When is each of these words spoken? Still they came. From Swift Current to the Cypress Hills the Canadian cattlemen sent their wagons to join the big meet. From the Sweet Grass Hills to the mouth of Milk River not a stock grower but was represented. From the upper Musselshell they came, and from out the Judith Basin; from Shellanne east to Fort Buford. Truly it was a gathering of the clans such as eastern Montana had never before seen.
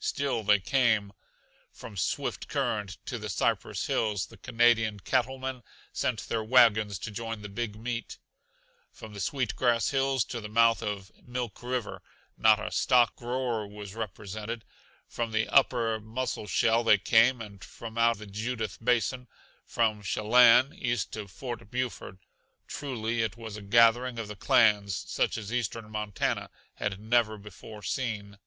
Still 0.00 0.42
they 0.42 0.60
came. 0.60 1.14
From 1.72 1.96
Swift 1.96 2.48
Current 2.48 2.98
to 3.06 3.18
the 3.18 3.30
Cypress 3.30 3.86
Hills 3.86 4.26
the 4.26 4.36
Canadian 4.36 5.00
cattlemen 5.00 5.62
sent 5.90 6.28
their 6.28 6.44
wagons 6.44 6.98
to 6.98 7.10
join 7.10 7.40
the 7.40 7.48
big 7.48 7.74
meet. 7.74 8.18
From 8.92 9.14
the 9.14 9.20
Sweet 9.20 9.56
Grass 9.56 9.88
Hills 9.88 10.22
to 10.26 10.42
the 10.42 10.50
mouth 10.50 10.82
of 10.82 11.10
Milk 11.26 11.62
River 11.62 12.02
not 12.36 12.60
a 12.60 12.70
stock 12.70 13.16
grower 13.16 13.66
but 13.66 13.72
was 13.74 13.94
represented. 13.94 14.66
From 15.08 15.32
the 15.32 15.48
upper 15.48 15.98
Musselshell 15.98 16.84
they 16.84 16.98
came, 16.98 17.40
and 17.40 17.64
from 17.64 17.96
out 17.96 18.18
the 18.18 18.26
Judith 18.26 18.76
Basin; 18.84 19.28
from 19.64 20.02
Shellanne 20.02 20.74
east 20.74 21.10
to 21.14 21.26
Fort 21.26 21.70
Buford. 21.70 22.18
Truly 22.68 23.22
it 23.22 23.38
was 23.38 23.56
a 23.56 23.62
gathering 23.62 24.18
of 24.18 24.28
the 24.28 24.36
clans 24.36 24.94
such 24.94 25.38
as 25.38 25.50
eastern 25.50 25.90
Montana 25.90 26.50
had 26.74 27.00
never 27.00 27.38
before 27.38 27.82
seen. 27.82 28.38